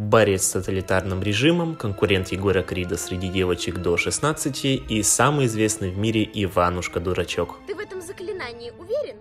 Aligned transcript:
борец 0.00 0.46
с 0.46 0.52
тоталитарным 0.52 1.22
режимом, 1.22 1.76
конкурент 1.76 2.28
Егора 2.28 2.62
Крида 2.62 2.96
среди 2.96 3.28
девочек 3.28 3.78
до 3.78 3.98
16 3.98 4.64
и 4.64 5.02
самый 5.02 5.44
известный 5.44 5.90
в 5.90 5.98
мире 5.98 6.24
Иванушка-дурачок. 6.24 7.58
Ты 7.66 7.74
в 7.74 7.78
этом 7.78 8.00
заклинании 8.00 8.72
уверен? 8.78 9.16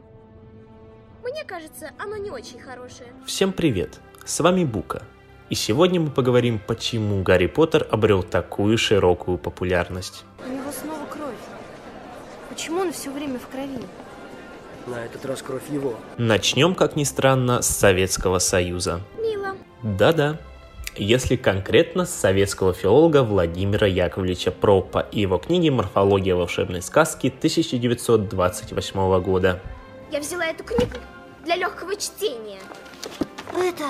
Мне 1.21 1.43
кажется, 1.43 1.91
оно 1.97 2.15
не 2.15 2.31
очень 2.31 2.59
хорошее. 2.59 3.09
Всем 3.25 3.51
привет! 3.51 3.99
С 4.23 4.39
вами 4.39 4.63
Бука. 4.63 5.03
И 5.49 5.55
сегодня 5.55 5.99
мы 5.99 6.11
поговорим, 6.11 6.61
почему 6.65 7.23
Гарри 7.23 7.47
Поттер 7.47 7.85
обрел 7.91 8.23
такую 8.23 8.77
широкую 8.77 9.37
популярность. 9.37 10.23
У 10.45 10.49
него 10.49 10.71
снова 10.71 11.05
кровь. 11.07 11.33
Почему 12.49 12.79
он 12.81 12.93
все 12.93 13.11
время 13.11 13.37
в 13.37 13.47
крови? 13.47 13.79
На 14.87 15.03
этот 15.03 15.25
раз 15.25 15.41
кровь 15.41 15.69
его. 15.69 15.99
Начнем, 16.17 16.73
как 16.73 16.95
ни 16.95 17.03
странно, 17.03 17.61
с 17.61 17.67
Советского 17.67 18.39
Союза. 18.39 19.01
Мило. 19.17 19.57
Да-да. 19.83 20.39
Если 21.01 21.37
конкретно 21.37 22.05
с 22.05 22.13
советского 22.13 22.73
филолога 22.73 23.23
Владимира 23.23 23.87
Яковлевича 23.87 24.51
Пропа 24.51 25.07
и 25.13 25.21
его 25.21 25.37
книги 25.37 25.69
«Морфология 25.69 26.35
волшебной 26.35 26.81
сказки» 26.81 27.27
1928 27.27 29.21
года. 29.21 29.61
Я 30.11 30.19
взяла 30.19 30.47
эту 30.47 30.65
книгу 30.65 30.97
для 31.45 31.55
легкого 31.55 31.95
чтения. 31.95 32.59
Это 33.53 33.85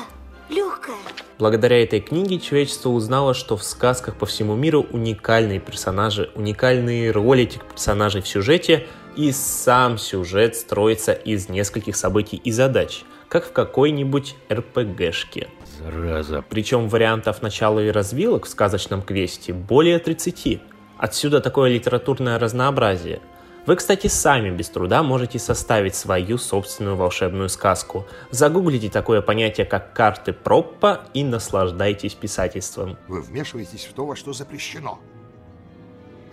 легкое. 0.49 0.97
Благодаря 1.39 1.81
этой 1.81 1.99
книге 1.99 2.37
человечество 2.39 2.89
узнало, 2.89 3.33
что 3.33 3.57
в 3.57 3.63
сказках 3.63 4.15
по 4.15 4.27
всему 4.27 4.53
миру 4.53 4.85
уникальные 4.91 5.59
персонажи, 5.59 6.29
уникальные 6.35 7.09
роли 7.09 7.41
этих 7.41 7.65
персонажей 7.65 8.21
в 8.21 8.27
сюжете, 8.27 8.85
и 9.15 9.31
сам 9.31 9.97
сюжет 9.97 10.55
строится 10.55 11.13
из 11.13 11.49
нескольких 11.49 11.95
событий 11.95 12.37
и 12.37 12.51
задач, 12.51 13.03
как 13.29 13.45
в 13.45 13.51
какой-нибудь 13.53 14.35
РПГшке. 14.51 15.47
Зараза. 15.77 16.43
Причем 16.49 16.89
вариантов 16.89 17.41
начала 17.41 17.79
и 17.79 17.91
развилок 17.91 18.45
в 18.45 18.49
сказочном 18.49 19.01
квесте 19.01 19.53
более 19.53 19.99
30. 19.99 20.61
Отсюда 20.97 21.39
такое 21.39 21.69
литературное 21.69 22.37
разнообразие. 22.37 23.21
Вы, 23.65 23.75
кстати, 23.75 24.07
сами 24.07 24.49
без 24.49 24.69
труда 24.69 25.03
можете 25.03 25.37
составить 25.37 25.95
свою 25.95 26.37
собственную 26.37 26.95
волшебную 26.95 27.49
сказку. 27.49 28.07
Загуглите 28.31 28.89
такое 28.89 29.21
понятие, 29.21 29.65
как 29.65 29.93
карты 29.93 30.33
Проппа 30.33 31.01
и 31.13 31.23
наслаждайтесь 31.23 32.15
писательством. 32.15 32.97
Вы 33.07 33.21
вмешиваетесь 33.21 33.85
в 33.85 33.93
то, 33.93 34.05
во 34.05 34.15
что 34.15 34.33
запрещено. 34.33 34.99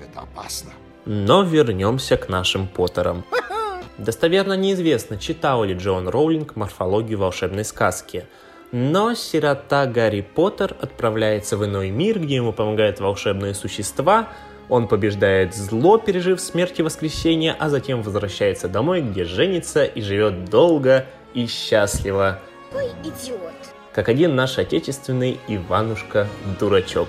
Это 0.00 0.20
опасно. 0.20 0.72
Но 1.04 1.42
вернемся 1.42 2.16
к 2.16 2.28
нашим 2.28 2.66
Поттерам. 2.66 3.24
Достоверно 3.98 4.54
неизвестно, 4.54 5.16
читал 5.16 5.64
ли 5.64 5.74
Джон 5.74 6.08
Роулинг 6.08 6.56
морфологию 6.56 7.18
волшебной 7.18 7.64
сказки. 7.64 8.26
Но 8.72 9.14
сирота 9.14 9.86
Гарри 9.86 10.20
Поттер 10.20 10.76
отправляется 10.80 11.56
в 11.56 11.64
иной 11.64 11.90
мир, 11.90 12.18
где 12.18 12.36
ему 12.36 12.52
помогают 12.52 13.00
волшебные 13.00 13.54
существа, 13.54 14.28
он 14.68 14.88
побеждает 14.88 15.54
зло, 15.54 15.98
пережив 15.98 16.40
смерть 16.40 16.80
и 16.80 16.82
воскресенье, 16.82 17.54
а 17.58 17.68
затем 17.68 18.02
возвращается 18.02 18.68
домой, 18.68 19.00
где 19.00 19.24
женится 19.24 19.84
и 19.84 20.00
живет 20.00 20.46
долго 20.46 21.06
и 21.34 21.46
счастливо, 21.46 22.40
Ой, 22.74 22.90
идиот. 23.04 23.52
как 23.92 24.08
один 24.08 24.34
наш 24.34 24.58
отечественный 24.58 25.38
Иванушка-дурачок. 25.46 27.08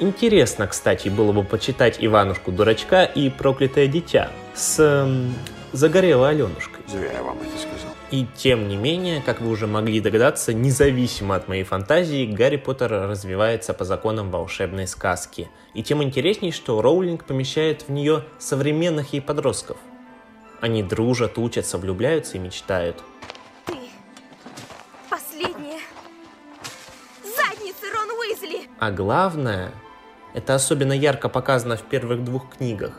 Интересно, 0.00 0.66
кстати, 0.66 1.08
было 1.08 1.32
бы 1.32 1.42
почитать 1.42 1.96
Иванушку-дурачка 2.00 3.04
и 3.04 3.30
проклятое 3.30 3.86
дитя 3.86 4.30
с 4.54 4.78
эм, 4.78 5.34
загорелой 5.72 6.30
Аленушкой. 6.30 6.82
Зря 6.86 7.12
я 7.12 7.22
вам 7.22 7.38
это 7.38 7.58
сказал. 7.58 7.94
И 8.10 8.26
тем 8.36 8.68
не 8.68 8.76
менее, 8.76 9.20
как 9.20 9.42
вы 9.42 9.50
уже 9.50 9.66
могли 9.66 10.00
догадаться, 10.00 10.54
независимо 10.54 11.34
от 11.34 11.46
моей 11.46 11.64
фантазии, 11.64 12.24
Гарри 12.24 12.56
Поттер 12.56 12.90
развивается 12.90 13.74
по 13.74 13.84
законам 13.84 14.30
волшебной 14.30 14.86
сказки. 14.86 15.50
И 15.74 15.82
тем 15.82 16.02
интересней, 16.02 16.52
что 16.52 16.80
Роулинг 16.80 17.24
помещает 17.24 17.82
в 17.82 17.90
нее 17.90 18.24
современных 18.38 19.12
ей 19.12 19.20
подростков. 19.20 19.76
Они 20.60 20.82
дружат, 20.82 21.36
учатся, 21.36 21.76
влюбляются 21.76 22.38
и 22.38 22.40
мечтают. 22.40 23.02
Ты 23.66 23.74
последняя. 25.10 25.80
Задница 27.22 27.86
Рон 27.94 28.10
Уизли. 28.18 28.68
А 28.78 28.90
главное, 28.90 29.72
это 30.32 30.54
особенно 30.54 30.94
ярко 30.94 31.28
показано 31.28 31.76
в 31.76 31.82
первых 31.82 32.24
двух 32.24 32.56
книгах. 32.56 32.92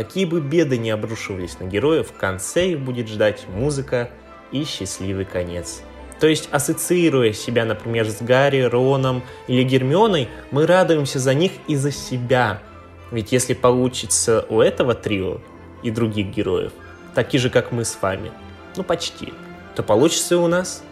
Какие 0.00 0.24
бы 0.24 0.40
беды 0.40 0.78
ни 0.78 0.88
обрушивались 0.88 1.60
на 1.60 1.64
героев, 1.64 2.08
в 2.08 2.16
конце 2.16 2.70
их 2.70 2.80
будет 2.80 3.06
ждать 3.06 3.46
музыка 3.48 4.08
и 4.50 4.64
счастливый 4.64 5.26
конец. 5.26 5.82
То 6.20 6.26
есть, 6.26 6.48
ассоциируя 6.50 7.34
себя, 7.34 7.66
например, 7.66 8.08
с 8.08 8.22
Гарри, 8.22 8.62
Роном 8.62 9.22
или 9.46 9.62
Гермионой, 9.62 10.30
мы 10.52 10.66
радуемся 10.66 11.18
за 11.18 11.34
них 11.34 11.52
и 11.66 11.76
за 11.76 11.92
себя. 11.92 12.62
Ведь 13.10 13.30
если 13.32 13.52
получится 13.52 14.46
у 14.48 14.62
этого 14.62 14.94
трио 14.94 15.42
и 15.82 15.90
других 15.90 16.28
героев, 16.28 16.72
такие 17.14 17.38
же, 17.38 17.50
как 17.50 17.70
мы 17.70 17.84
с 17.84 18.00
вами, 18.00 18.32
ну 18.76 18.84
почти, 18.84 19.34
то 19.74 19.82
получится 19.82 20.36
и 20.36 20.38
у 20.38 20.46
нас. 20.46 20.82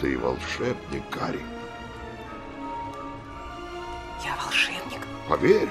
Ты 0.00 0.18
волшебник, 0.18 1.04
Гарри. 1.12 1.42
Я 4.24 4.34
волшебник. 4.44 5.06
Поверь, 5.28 5.68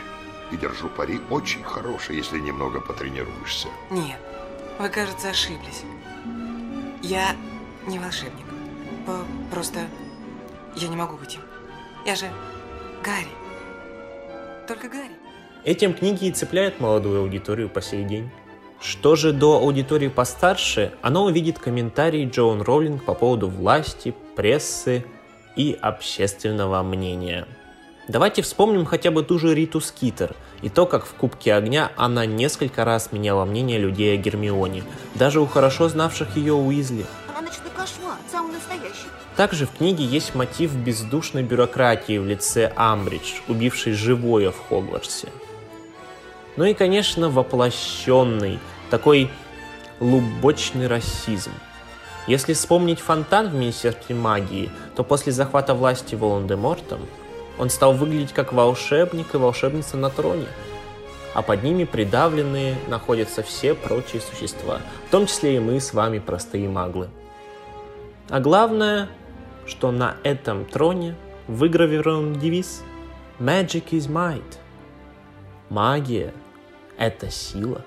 и 0.52 0.58
держу 0.58 0.90
пари 0.90 1.20
очень 1.30 1.64
хороший, 1.64 2.18
если 2.18 2.40
немного 2.40 2.82
потренируешься. 2.82 3.68
Нет, 3.90 4.20
вы, 4.80 4.90
кажется, 4.90 5.30
ошиблись. 5.30 5.84
Я 7.02 7.36
не 7.88 8.00
волшебник. 8.00 8.46
Просто 9.52 9.80
я 10.76 10.88
не 10.88 10.96
могу 10.96 11.18
быть 11.18 11.36
им. 11.36 11.42
Я 12.06 12.16
же 12.16 12.26
Гарри. 13.04 13.30
Только 14.68 14.88
Гарри. 14.88 15.16
Этим 15.64 15.94
книги 15.94 16.26
и 16.26 16.32
цепляют 16.32 16.80
молодую 16.80 17.22
аудиторию 17.22 17.70
по 17.70 17.82
сей 17.82 18.04
день. 18.04 18.30
Что 18.80 19.16
же 19.16 19.34
до 19.34 19.58
аудитории 19.58 20.08
постарше, 20.08 20.94
она 21.02 21.22
увидит 21.22 21.60
комментарии 21.60 22.30
Джоан 22.30 22.62
Роулинг 22.62 23.04
по 23.04 23.14
поводу 23.14 23.50
власти, 23.50 24.16
прессы 24.36 25.04
и 25.58 25.78
общественного 25.82 26.82
мнения. 26.84 27.46
Давайте 28.10 28.42
вспомним 28.42 28.86
хотя 28.86 29.12
бы 29.12 29.22
ту 29.22 29.38
же 29.38 29.54
Риту 29.54 29.80
Скитер 29.80 30.36
и 30.64 30.70
то, 30.70 30.88
как 30.88 31.06
в 31.06 31.14
Кубке 31.14 31.54
Огня 31.54 31.92
она 31.96 32.26
несколько 32.26 32.84
раз 32.84 33.12
меняла 33.12 33.46
мнение 33.46 33.78
людей 33.78 34.16
о 34.16 34.18
Гермионе, 34.18 34.84
даже 35.14 35.40
у 35.40 35.46
хорошо 35.46 35.90
знавших 35.90 36.36
ее 36.36 36.56
Уизли. 36.56 37.06
Она 37.28 37.42
ночной 37.42 37.70
кошмар, 37.70 38.18
самый 38.32 38.54
настоящий. 38.54 39.06
Также 39.36 39.68
в 39.68 39.78
книге 39.78 40.06
есть 40.06 40.34
мотив 40.34 40.76
бездушной 40.76 41.44
бюрократии 41.44 42.18
в 42.18 42.26
лице 42.26 42.74
Амбридж, 42.76 43.42
убившей 43.48 43.94
живое 43.94 44.50
в 44.50 44.58
Хогвартсе. 44.58 45.30
Ну 46.58 46.66
и, 46.66 46.74
конечно, 46.74 47.30
воплощенный, 47.30 48.58
такой 48.90 49.30
лубочный 50.00 50.88
расизм. 50.88 51.52
Если 52.26 52.54
вспомнить 52.54 53.02
фонтан 53.02 53.50
в 53.50 53.54
Министерстве 53.54 54.16
магии, 54.16 54.72
то 54.96 55.04
после 55.04 55.32
захвата 55.32 55.76
власти 55.76 56.16
Волан-де-Мортом 56.16 57.02
он 57.60 57.70
стал 57.70 57.94
выглядеть 57.94 58.34
как 58.34 58.54
волшебник 58.54 59.36
и 59.36 59.38
волшебница 59.38 59.98
на 59.98 60.10
троне. 60.10 60.48
А 61.34 61.42
под 61.44 61.62
ними 61.62 61.84
придавленные 61.84 62.76
находятся 62.88 63.44
все 63.44 63.76
прочие 63.76 64.22
существа, 64.22 64.80
в 65.08 65.12
том 65.12 65.28
числе 65.28 65.58
и 65.58 65.60
мы 65.60 65.80
с 65.80 65.94
вами, 65.94 66.20
простые 66.20 66.68
маглы. 66.68 67.10
А 68.30 68.40
главное, 68.40 69.10
что 69.68 69.92
на 69.92 70.16
этом 70.24 70.66
троне 70.66 71.16
выгравирован 71.48 72.34
девиз 72.40 72.82
«Magic 73.40 73.90
is 73.92 74.10
might». 74.10 74.58
Магия– 75.70 76.34
это 76.98 77.30
сила. 77.30 77.86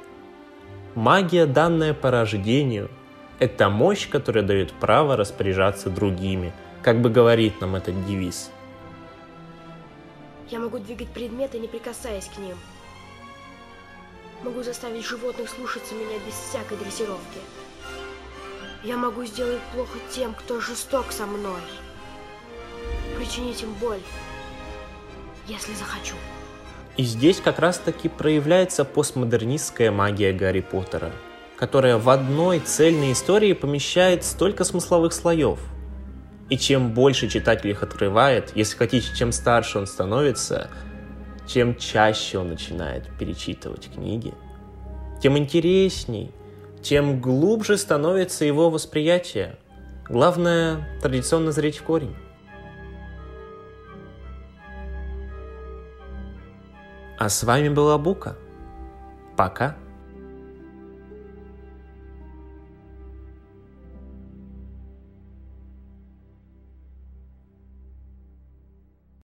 Магия, 0.94 1.46
данная 1.46 1.94
по 1.94 2.10
рождению, 2.10 2.90
это 3.38 3.70
мощь, 3.70 4.08
которая 4.08 4.44
дает 4.44 4.72
право 4.72 5.16
распоряжаться 5.16 5.90
другими, 5.90 6.52
как 6.82 7.00
бы 7.00 7.10
говорит 7.10 7.60
нам 7.60 7.74
этот 7.74 8.06
девиз. 8.06 8.50
Я 10.52 10.58
могу 10.58 10.78
двигать 10.78 11.08
предметы, 11.08 11.58
не 11.58 11.66
прикасаясь 11.66 12.26
к 12.26 12.36
ним. 12.36 12.58
Могу 14.42 14.62
заставить 14.62 15.06
животных 15.06 15.48
слушаться 15.48 15.94
меня 15.94 16.18
без 16.26 16.34
всякой 16.34 16.76
дрессировки. 16.76 17.38
Я 18.84 18.98
могу 18.98 19.24
сделать 19.24 19.62
плохо 19.72 19.98
тем, 20.10 20.34
кто 20.34 20.60
жесток 20.60 21.10
со 21.10 21.24
мной. 21.24 21.62
Причинить 23.16 23.62
им 23.62 23.72
боль, 23.80 24.02
если 25.48 25.72
захочу. 25.72 26.16
И 26.98 27.02
здесь 27.04 27.40
как 27.40 27.58
раз-таки 27.58 28.10
проявляется 28.10 28.84
постмодернистская 28.84 29.90
магия 29.90 30.34
Гарри 30.34 30.60
Поттера, 30.60 31.12
которая 31.56 31.96
в 31.96 32.10
одной 32.10 32.60
цельной 32.60 33.12
истории 33.12 33.54
помещает 33.54 34.22
столько 34.22 34.64
смысловых 34.64 35.14
слоев. 35.14 35.58
И 36.52 36.58
чем 36.58 36.92
больше 36.92 37.28
читатель 37.28 37.70
их 37.70 37.82
открывает, 37.82 38.52
если 38.54 38.76
хотите, 38.76 39.16
чем 39.16 39.32
старше 39.32 39.78
он 39.78 39.86
становится, 39.86 40.68
чем 41.46 41.76
чаще 41.76 42.36
он 42.36 42.48
начинает 42.48 43.08
перечитывать 43.18 43.90
книги, 43.90 44.34
тем 45.22 45.38
интересней, 45.38 46.30
тем 46.82 47.22
глубже 47.22 47.78
становится 47.78 48.44
его 48.44 48.68
восприятие. 48.68 49.56
Главное, 50.10 50.86
традиционно 51.00 51.52
зреть 51.52 51.78
в 51.78 51.84
корень. 51.84 52.14
А 57.18 57.30
с 57.30 57.44
вами 57.44 57.70
была 57.70 57.96
Бука. 57.96 58.36
Пока. 59.38 59.74